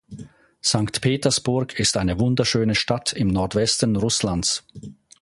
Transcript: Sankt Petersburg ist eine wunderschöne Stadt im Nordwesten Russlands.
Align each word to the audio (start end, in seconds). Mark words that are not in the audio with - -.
Sankt 0.61 1.01
Petersburg 1.01 1.79
ist 1.79 1.95
eine 1.95 2.19
wunderschöne 2.19 2.73
Stadt 2.73 3.13
im 3.13 3.27
Nordwesten 3.27 3.95
Russlands. 3.97 4.63